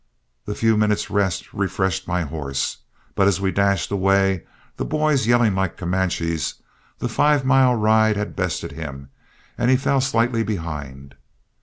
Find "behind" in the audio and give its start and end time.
10.41-11.13